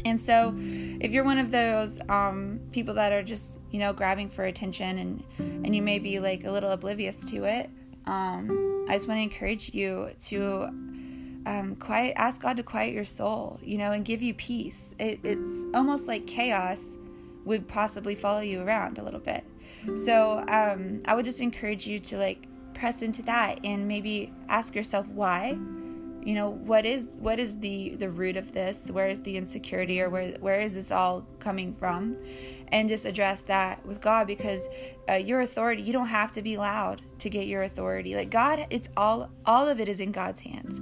And 0.06 0.20
so, 0.20 0.54
if 0.58 1.12
you're 1.12 1.26
one 1.26 1.40
of 1.40 1.52
those 1.52 2.00
um, 2.08 2.62
people 2.72 2.94
that 2.94 3.12
are 3.12 3.22
just, 3.22 3.60
you 3.70 3.80
know, 3.80 3.92
grabbing 3.92 4.30
for 4.30 4.46
attention 4.46 4.98
and 4.98 5.24
and 5.66 5.76
you 5.76 5.82
may 5.82 6.00
be 6.00 6.20
like 6.20 6.46
a 6.46 6.52
little 6.52 6.72
oblivious 6.72 7.26
to 7.26 7.44
it, 7.44 7.70
um, 8.10 8.86
I 8.90 8.94
just 8.94 9.08
want 9.08 9.20
to 9.20 9.24
encourage 9.24 9.74
you 9.74 10.10
to 10.26 10.64
um, 11.46 11.76
quiet, 11.80 12.14
ask 12.16 12.42
God 12.42 12.58
to 12.58 12.64
quiet 12.64 12.94
your 12.94 13.06
soul, 13.06 13.60
you 13.64 13.78
know, 13.78 13.92
and 13.92 14.04
give 14.04 14.22
you 14.22 14.34
peace. 14.34 14.96
It, 15.00 15.20
it's 15.24 15.66
almost 15.76 16.08
like 16.08 16.26
chaos 16.26 16.98
would 17.46 17.68
possibly 17.68 18.16
follow 18.16 18.42
you 18.42 18.62
around 18.62 18.98
a 18.98 19.04
little 19.04 19.20
bit. 19.20 19.44
So 19.96 20.44
um, 20.50 21.02
I 21.06 21.16
would 21.16 21.24
just 21.24 21.40
encourage 21.40 21.88
you 21.88 22.00
to 22.00 22.18
like 22.18 22.48
press 22.74 23.02
into 23.02 23.22
that 23.24 23.60
and 23.64 23.88
maybe 23.88 24.34
ask 24.50 24.76
yourself 24.76 25.08
why 25.08 25.58
you 26.24 26.36
know 26.36 26.50
what 26.52 26.86
is 26.86 27.10
what 27.20 27.40
is 27.40 27.60
the 27.60 27.96
the 27.96 28.10
root 28.10 28.38
of 28.38 28.52
this? 28.52 28.90
Where 28.92 29.08
is 29.08 29.22
the 29.22 29.38
insecurity 29.38 30.02
or 30.02 30.10
where 30.10 30.32
where 30.40 30.60
is 30.62 30.74
this 30.74 30.92
all 30.92 31.26
coming 31.40 31.74
from? 31.74 32.18
And 32.72 32.88
just 32.88 33.06
address 33.06 33.44
that 33.44 33.84
with 33.86 34.00
god 34.02 34.28
because 34.28 34.68
uh, 35.10 35.14
your 35.14 35.42
authority 35.42 35.82
you 35.82 35.94
don't 35.94 36.08
have 36.08 36.32
to 36.34 36.42
be 36.42 36.58
loud 36.58 37.02
to 37.20 37.30
get 37.30 37.48
your 37.48 37.64
authority. 37.64 38.16
Like 38.16 38.30
god 38.30 38.68
it's 38.70 38.90
all 38.96 39.30
all 39.46 39.68
of 39.68 39.80
it 39.80 39.90
is 39.90 40.00
in 40.00 40.12
god's 40.12 40.40
hands. 40.40 40.78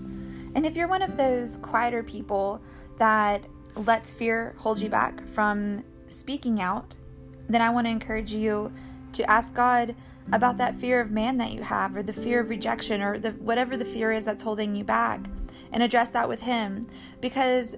And 0.55 0.65
if 0.65 0.75
you're 0.75 0.87
one 0.87 1.01
of 1.01 1.17
those 1.17 1.57
quieter 1.57 2.03
people 2.03 2.61
that 2.97 3.45
lets 3.75 4.11
fear 4.11 4.55
hold 4.57 4.79
you 4.79 4.89
back 4.89 5.25
from 5.27 5.83
speaking 6.09 6.61
out 6.61 6.95
then 7.49 7.61
i 7.61 7.69
want 7.69 7.85
to 7.85 7.91
encourage 7.91 8.33
you 8.33 8.71
to 9.13 9.29
ask 9.29 9.53
god 9.53 9.95
about 10.31 10.57
that 10.57 10.75
fear 10.75 10.99
of 10.99 11.11
man 11.11 11.37
that 11.37 11.51
you 11.51 11.63
have 11.63 11.95
or 11.95 12.03
the 12.03 12.13
fear 12.13 12.41
of 12.41 12.49
rejection 12.49 13.01
or 13.01 13.17
the 13.17 13.31
whatever 13.31 13.77
the 13.77 13.85
fear 13.85 14.11
is 14.11 14.25
that's 14.25 14.43
holding 14.43 14.75
you 14.75 14.83
back 14.83 15.25
and 15.71 15.81
address 15.81 16.11
that 16.11 16.27
with 16.27 16.41
him. 16.41 16.87
Because 17.21 17.75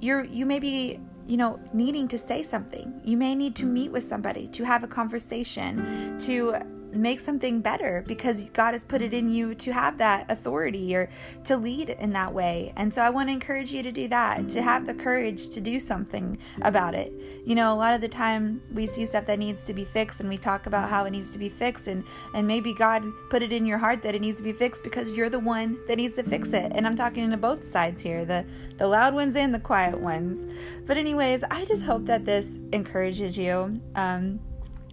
you're 0.00 0.24
you 0.24 0.46
may 0.46 0.58
be 0.58 1.00
you 1.26 1.36
know 1.36 1.58
needing 1.72 2.08
to 2.08 2.18
say 2.18 2.42
something. 2.42 3.00
You 3.04 3.16
may 3.16 3.34
need 3.34 3.56
to 3.56 3.66
meet 3.66 3.90
with 3.90 4.04
somebody 4.04 4.48
to 4.48 4.64
have 4.64 4.84
a 4.84 4.88
conversation 4.88 6.18
to 6.20 6.56
make 6.92 7.20
something 7.20 7.60
better 7.60 8.04
because 8.06 8.50
God 8.50 8.72
has 8.72 8.84
put 8.84 9.02
it 9.02 9.12
in 9.12 9.28
you 9.28 9.54
to 9.56 9.72
have 9.72 9.98
that 9.98 10.30
authority 10.30 10.94
or 10.94 11.08
to 11.44 11.56
lead 11.56 11.90
in 11.90 12.10
that 12.12 12.32
way. 12.32 12.72
And 12.76 12.92
so 12.92 13.02
I 13.02 13.10
want 13.10 13.28
to 13.28 13.32
encourage 13.32 13.72
you 13.72 13.82
to 13.82 13.92
do 13.92 14.08
that, 14.08 14.48
to 14.50 14.62
have 14.62 14.86
the 14.86 14.94
courage 14.94 15.48
to 15.50 15.60
do 15.60 15.78
something 15.78 16.38
about 16.62 16.94
it. 16.94 17.12
You 17.44 17.54
know, 17.54 17.72
a 17.72 17.76
lot 17.76 17.94
of 17.94 18.00
the 18.00 18.08
time 18.08 18.62
we 18.72 18.86
see 18.86 19.06
stuff 19.06 19.26
that 19.26 19.38
needs 19.38 19.64
to 19.64 19.74
be 19.74 19.84
fixed 19.84 20.20
and 20.20 20.28
we 20.28 20.38
talk 20.38 20.66
about 20.66 20.88
how 20.88 21.04
it 21.04 21.10
needs 21.10 21.30
to 21.32 21.38
be 21.38 21.48
fixed 21.48 21.88
and 21.88 22.04
and 22.34 22.46
maybe 22.46 22.72
God 22.72 23.04
put 23.30 23.42
it 23.42 23.52
in 23.52 23.66
your 23.66 23.78
heart 23.78 24.02
that 24.02 24.14
it 24.14 24.20
needs 24.20 24.38
to 24.38 24.44
be 24.44 24.52
fixed 24.52 24.84
because 24.84 25.12
you're 25.12 25.30
the 25.30 25.38
one 25.38 25.78
that 25.86 25.96
needs 25.96 26.16
to 26.16 26.22
fix 26.22 26.52
it. 26.52 26.72
And 26.74 26.86
I'm 26.86 26.96
talking 26.96 27.30
to 27.30 27.36
both 27.36 27.64
sides 27.64 28.00
here, 28.00 28.24
the 28.24 28.44
the 28.78 28.86
loud 28.86 29.14
ones 29.14 29.36
and 29.36 29.54
the 29.54 29.60
quiet 29.60 29.98
ones. 29.98 30.46
But 30.86 30.96
anyways, 30.96 31.44
I 31.44 31.64
just 31.64 31.84
hope 31.84 32.06
that 32.06 32.24
this 32.24 32.58
encourages 32.72 33.36
you. 33.36 33.74
Um 33.94 34.40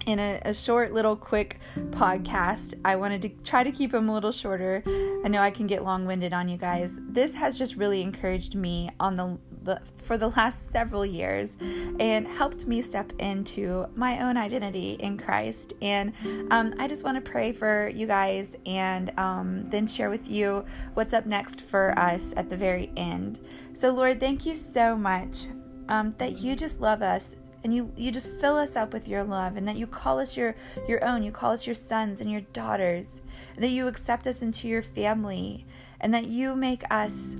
in 0.05 0.19
a, 0.19 0.39
a, 0.43 0.53
short 0.53 0.93
little 0.93 1.15
quick 1.15 1.59
podcast. 1.91 2.75
I 2.83 2.95
wanted 2.95 3.21
to 3.23 3.29
try 3.29 3.63
to 3.63 3.71
keep 3.71 3.91
them 3.91 4.09
a 4.09 4.13
little 4.13 4.31
shorter. 4.31 4.83
I 5.23 5.27
know 5.27 5.41
i 5.41 5.51
can 5.51 5.67
get 5.67 5.83
long-winded 5.83 6.33
on 6.33 6.49
you 6.49 6.57
guys. 6.57 6.99
This 7.09 7.33
has 7.35 7.57
just 7.57 7.75
really 7.75 8.01
encouraged 8.01 8.55
me 8.55 8.89
on 8.99 9.15
the, 9.15 9.37
the 9.63 9.81
for 9.95 10.17
the 10.17 10.29
last 10.29 10.69
several 10.69 11.05
years 11.05 11.57
and 11.99 12.27
helped 12.27 12.67
me 12.67 12.81
step 12.81 13.11
into 13.19 13.85
my 13.95 14.21
own 14.21 14.37
identity 14.37 14.93
in 14.99 15.17
christ. 15.17 15.73
And 15.81 16.13
um, 16.51 16.73
i 16.77 16.87
just 16.87 17.03
want 17.03 17.23
to 17.23 17.31
pray 17.31 17.53
for 17.53 17.89
you 17.89 18.05
guys 18.07 18.57
and 18.65 19.17
um, 19.17 19.63
then 19.65 19.87
share 19.87 20.09
with 20.09 20.29
you 20.29 20.65
what's 20.93 21.13
up 21.13 21.25
next 21.25 21.61
for 21.61 21.97
us 21.97 22.33
at 22.35 22.49
the 22.49 22.57
very 22.57 22.91
end. 22.97 23.39
So 23.73 23.91
lord 23.91 24.19
thank 24.19 24.45
you 24.45 24.55
so 24.55 24.95
much 24.95 25.47
um, 25.89 26.11
that 26.17 26.39
you 26.39 26.55
just 26.55 26.81
love 26.81 27.01
us 27.01 27.35
and 27.63 27.73
you 27.73 27.91
you 27.95 28.11
just 28.11 28.29
fill 28.39 28.55
us 28.55 28.75
up 28.75 28.93
with 28.93 29.07
your 29.07 29.23
love 29.23 29.55
and 29.55 29.67
that 29.67 29.77
you 29.77 29.87
call 29.87 30.19
us 30.19 30.35
your 30.35 30.55
your 30.87 31.03
own. 31.03 31.23
You 31.23 31.31
call 31.31 31.51
us 31.51 31.65
your 31.65 31.75
sons 31.75 32.21
and 32.21 32.31
your 32.31 32.41
daughters 32.41 33.21
and 33.55 33.63
that 33.63 33.69
you 33.69 33.87
accept 33.87 34.27
us 34.27 34.41
into 34.41 34.67
your 34.67 34.81
family 34.81 35.65
and 35.99 36.13
that 36.13 36.27
you 36.27 36.55
make 36.55 36.83
us 36.91 37.37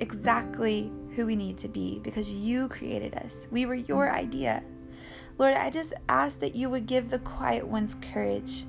exactly 0.00 0.90
who 1.14 1.26
we 1.26 1.36
need 1.36 1.58
to 1.58 1.68
be 1.68 2.00
because 2.00 2.32
you 2.32 2.68
created 2.68 3.14
us. 3.14 3.46
We 3.50 3.66
were 3.66 3.74
your 3.74 4.10
idea. 4.10 4.62
Lord 5.38 5.54
i 5.54 5.70
just 5.70 5.94
ask 6.06 6.40
that 6.40 6.54
you 6.54 6.68
would 6.68 6.84
give 6.84 7.08
the 7.08 7.18
quiet 7.18 7.66
ones 7.66 7.94
courage 7.94 8.66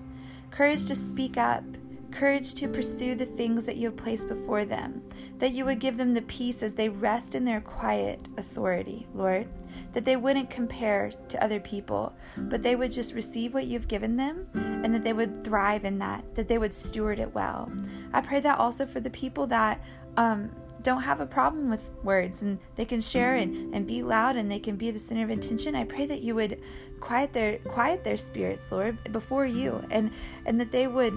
courage 0.51 0.85
to 0.85 0.95
speak 0.95 1.35
up 1.35 1.65
courage 2.11 2.53
to 2.55 2.67
pursue 2.67 3.15
the 3.15 3.25
things 3.25 3.65
that 3.65 3.77
you 3.77 3.87
have 3.87 3.97
placed 3.97 4.27
before 4.27 4.65
them, 4.65 5.01
that 5.39 5.53
you 5.53 5.65
would 5.65 5.79
give 5.79 5.97
them 5.97 6.13
the 6.13 6.21
peace 6.23 6.61
as 6.61 6.75
they 6.75 6.89
rest 6.89 7.35
in 7.35 7.45
their 7.45 7.61
quiet 7.61 8.27
authority, 8.37 9.07
Lord, 9.13 9.47
that 9.93 10.05
they 10.05 10.15
wouldn't 10.15 10.49
compare 10.49 11.11
to 11.29 11.43
other 11.43 11.59
people, 11.59 12.13
but 12.37 12.61
they 12.61 12.75
would 12.75 12.91
just 12.91 13.13
receive 13.13 13.53
what 13.53 13.65
you've 13.65 13.87
given 13.87 14.15
them 14.17 14.47
and 14.53 14.93
that 14.93 15.03
they 15.03 15.13
would 15.13 15.43
thrive 15.43 15.85
in 15.85 15.99
that, 15.99 16.35
that 16.35 16.47
they 16.47 16.57
would 16.57 16.73
steward 16.73 17.19
it 17.19 17.33
well. 17.33 17.71
I 18.13 18.21
pray 18.21 18.39
that 18.41 18.59
also 18.59 18.85
for 18.85 18.99
the 18.99 19.09
people 19.09 19.47
that 19.47 19.83
um, 20.17 20.51
don't 20.81 21.01
have 21.01 21.19
a 21.19 21.25
problem 21.25 21.69
with 21.69 21.89
words 22.03 22.41
and 22.41 22.59
they 22.75 22.85
can 22.85 23.01
share 23.01 23.35
and, 23.35 23.73
and 23.73 23.85
be 23.85 24.01
loud 24.01 24.35
and 24.35 24.51
they 24.51 24.59
can 24.59 24.75
be 24.75 24.91
the 24.91 24.99
center 24.99 25.23
of 25.23 25.29
attention. 25.29 25.75
I 25.75 25.83
pray 25.83 26.05
that 26.05 26.21
you 26.21 26.35
would 26.35 26.59
quiet 26.99 27.33
their 27.33 27.57
quiet 27.59 28.03
their 28.03 28.17
spirits, 28.17 28.71
Lord, 28.71 28.97
before 29.11 29.45
you 29.45 29.83
and 29.91 30.11
and 30.45 30.59
that 30.59 30.71
they 30.71 30.87
would 30.87 31.13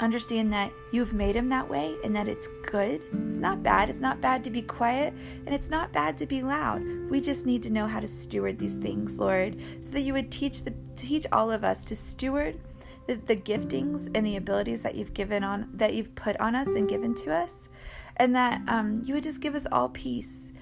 understand 0.00 0.52
that 0.52 0.72
you've 0.92 1.12
made 1.12 1.36
him 1.36 1.48
that 1.50 1.68
way 1.68 1.96
and 2.04 2.14
that 2.16 2.28
it's 2.28 2.48
good. 2.70 3.02
It's 3.26 3.38
not 3.38 3.62
bad. 3.62 3.90
It's 3.90 4.00
not 4.00 4.20
bad 4.20 4.42
to 4.44 4.50
be 4.50 4.62
quiet 4.62 5.14
and 5.46 5.54
it's 5.54 5.70
not 5.70 5.92
bad 5.92 6.16
to 6.18 6.26
be 6.26 6.42
loud. 6.42 6.82
We 7.10 7.20
just 7.20 7.46
need 7.46 7.62
to 7.64 7.72
know 7.72 7.86
how 7.86 8.00
to 8.00 8.08
steward 8.08 8.58
these 8.58 8.74
things, 8.74 9.18
Lord, 9.18 9.60
so 9.82 9.92
that 9.92 10.00
you 10.00 10.12
would 10.12 10.30
teach 10.30 10.64
the 10.64 10.74
teach 10.96 11.26
all 11.32 11.50
of 11.50 11.64
us 11.64 11.84
to 11.84 11.96
steward 11.96 12.60
the, 13.06 13.16
the 13.16 13.36
giftings 13.36 14.08
and 14.14 14.24
the 14.24 14.36
abilities 14.36 14.82
that 14.82 14.94
you've 14.94 15.14
given 15.14 15.42
on 15.42 15.68
that 15.74 15.94
you've 15.94 16.14
put 16.14 16.38
on 16.40 16.54
us 16.54 16.68
and 16.68 16.88
given 16.88 17.14
to 17.16 17.32
us, 17.32 17.68
and 18.16 18.34
that 18.34 18.60
um, 18.68 19.00
you 19.04 19.14
would 19.14 19.22
just 19.22 19.40
give 19.40 19.54
us 19.54 19.66
all 19.70 19.88
peace, 19.88 20.52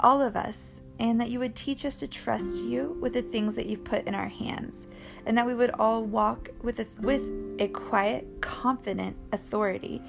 all 0.00 0.22
of 0.22 0.36
us, 0.36 0.80
and 0.98 1.20
that 1.20 1.30
you 1.30 1.38
would 1.38 1.54
teach 1.54 1.84
us 1.84 1.96
to 1.96 2.08
trust 2.08 2.62
you 2.62 2.96
with 3.00 3.12
the 3.12 3.22
things 3.22 3.56
that 3.56 3.66
you've 3.66 3.84
put 3.84 4.06
in 4.06 4.14
our 4.14 4.28
hands, 4.28 4.86
and 5.26 5.36
that 5.36 5.46
we 5.46 5.54
would 5.54 5.70
all 5.78 6.04
walk 6.04 6.48
with 6.62 6.80
a, 6.80 6.86
with 7.02 7.30
a 7.58 7.68
quiet, 7.68 8.37
confident 8.62 9.16
authority 9.32 10.02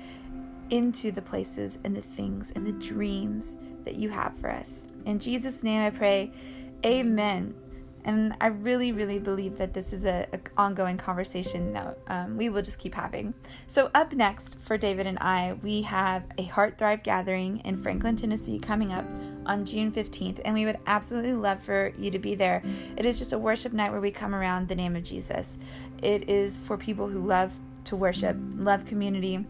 into 0.72 1.12
the 1.12 1.22
places 1.22 1.78
and 1.84 1.96
the 1.96 2.02
things 2.02 2.52
and 2.52 2.66
the 2.66 2.74
dreams 2.74 3.60
that 3.86 3.96
you 3.96 4.10
have 4.10 4.36
for 4.38 4.52
us. 4.52 4.86
In 5.06 5.20
Jesus' 5.20 5.64
name 5.64 5.82
I 5.82 5.90
pray, 5.92 6.32
amen. 6.86 7.54
And 8.06 8.34
I 8.40 8.48
really, 8.48 8.92
really 8.92 9.20
believe 9.20 9.58
that 9.58 9.74
this 9.74 9.94
is 9.94 10.06
a, 10.06 10.26
a 10.34 10.40
ongoing 10.58 10.98
conversation 10.98 11.74
that 11.74 11.98
um, 12.08 12.38
we 12.38 12.50
will 12.50 12.62
just 12.62 12.80
keep 12.80 12.96
having. 12.96 13.34
So, 13.68 13.92
up 13.94 14.14
next 14.14 14.58
for 14.62 14.78
David 14.78 15.06
and 15.06 15.20
I, 15.20 15.58
we 15.62 15.82
have 15.84 16.24
a 16.38 16.44
Heart 16.44 16.78
Thrive 16.78 17.04
gathering 17.04 17.58
in 17.66 17.76
Franklin, 17.76 18.16
Tennessee 18.16 18.58
coming 18.58 18.92
up 18.92 19.06
on 19.46 19.66
June 19.66 19.92
15th, 19.92 20.40
and 20.46 20.56
we 20.56 20.66
would 20.66 20.78
absolutely 20.88 21.34
love 21.34 21.62
for 21.62 21.92
you 21.98 22.10
to 22.10 22.20
be 22.20 22.36
there. 22.36 22.64
It 22.96 23.06
is 23.06 23.20
just 23.20 23.34
a 23.34 23.38
worship 23.38 23.74
night 23.74 23.92
where 23.92 24.02
we 24.02 24.12
come 24.12 24.34
around 24.34 24.70
the 24.70 24.76
name 24.76 24.96
of 24.96 25.04
Jesus. 25.04 25.58
It 26.02 26.30
is 26.30 26.58
for 26.58 26.78
people 26.78 27.10
who 27.10 27.28
love 27.28 27.60
to 27.86 27.96
worship, 27.96 28.38
love 28.56 28.86
community 28.86 29.46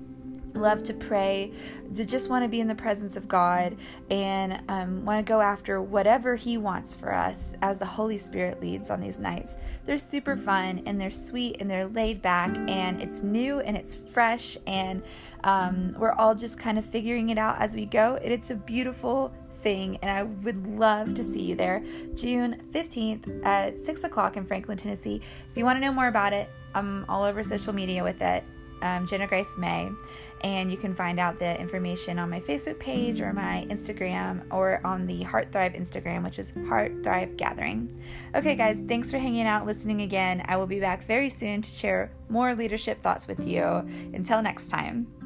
love 0.54 0.84
to 0.84 0.94
pray, 0.94 1.52
to 1.96 2.06
just 2.06 2.30
want 2.30 2.44
to 2.44 2.50
be 2.50 2.60
in 2.60 2.68
the 2.68 2.76
presence 2.76 3.16
of 3.16 3.28
God 3.28 3.76
and 4.10 4.62
um, 4.68 5.06
want 5.06 5.26
to 5.26 5.30
go 5.32 5.42
after 5.42 5.82
whatever 5.82 6.36
He 6.36 6.58
wants 6.58 6.94
for 6.94 7.14
us 7.14 7.54
as 7.62 7.80
the 7.80 7.86
Holy 7.86 8.18
Spirit 8.18 8.62
leads 8.62 8.90
on 8.90 9.00
these 9.00 9.20
nights. 9.20 9.58
They're 9.86 9.98
super 9.98 10.38
fun 10.38 10.84
and 10.86 11.00
they're 11.00 11.10
sweet 11.10 11.58
and 11.60 11.70
they're 11.70 11.88
laid 11.88 12.22
back 12.22 12.56
and 12.70 13.02
it's 13.02 13.24
new 13.24 13.60
and 13.60 13.76
it's 13.76 13.96
fresh 13.96 14.58
and 14.68 15.04
um, 15.44 15.96
we're 15.98 16.14
all 16.14 16.36
just 16.36 16.60
kind 16.60 16.78
of 16.78 16.86
figuring 16.86 17.30
it 17.30 17.38
out 17.38 17.60
as 17.60 17.76
we 17.76 17.86
go. 17.86 18.20
it's 18.22 18.52
a 18.52 18.56
beautiful 18.56 19.34
thing, 19.62 19.98
and 19.98 20.12
I 20.12 20.24
would 20.24 20.68
love 20.68 21.14
to 21.16 21.24
see 21.24 21.42
you 21.42 21.56
there. 21.56 21.84
June 22.14 22.62
15th 22.72 23.46
at 23.46 23.78
6 23.78 24.04
o'clock 24.04 24.38
in 24.38 24.46
Franklin, 24.46 24.78
Tennessee. 24.78 25.22
If 25.50 25.58
you 25.58 25.66
want 25.66 25.78
to 25.78 25.82
know 25.82 25.92
more 25.92 26.08
about 26.08 26.34
it, 26.34 26.50
I'm 26.74 27.06
all 27.10 27.24
over 27.24 27.44
social 27.44 27.74
media 27.74 28.04
with 28.04 28.22
it. 28.22 28.44
Um, 28.82 29.06
Jenna 29.06 29.28
Grace 29.28 29.58
May, 29.58 29.90
and 30.42 30.72
you 30.72 30.78
can 30.78 30.96
find 30.96 31.20
out 31.20 31.38
the 31.38 31.60
information 31.60 32.18
on 32.18 32.30
my 32.30 32.40
Facebook 32.40 32.80
page 32.80 33.20
or 33.20 33.34
my 33.34 33.68
Instagram 33.70 34.46
or 34.52 34.80
on 34.86 35.06
the 35.06 35.22
Heart 35.24 35.52
Thrive 35.52 35.74
Instagram, 35.74 36.24
which 36.24 36.40
is 36.40 36.54
Heart 36.70 37.04
Thrive 37.04 37.36
Gathering. 37.36 37.92
Okay, 38.36 38.56
guys, 38.56 38.82
thanks 38.88 39.12
for 39.12 39.18
hanging 39.18 39.46
out, 39.46 39.66
listening 39.66 40.02
again. 40.02 40.44
I 40.48 40.56
will 40.56 40.68
be 40.68 40.80
back 40.80 41.04
very 41.04 41.30
soon 41.30 41.62
to 41.62 41.70
share 41.70 42.10
more 42.30 42.56
leadership 42.56 43.02
thoughts 43.02 43.28
with 43.28 43.46
you. 43.46 43.64
Until 44.14 44.42
next 44.42 44.70
time. 44.70 45.19